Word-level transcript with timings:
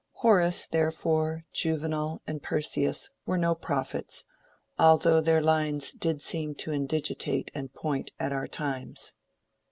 Horace, 0.13 0.65
therefore, 0.65 1.45
Juvenal, 1.53 2.23
and 2.25 2.41
Persius, 2.41 3.11
were 3.27 3.37
no 3.37 3.53
prophets, 3.53 4.25
although 4.79 5.21
their 5.21 5.43
lines 5.43 5.91
did 5.91 6.23
seem 6.23 6.55
to 6.55 6.71
indigitate 6.73 7.51
and 7.53 7.71
point 7.71 8.11
at 8.19 8.31
our 8.33 8.47
times. 8.47 9.13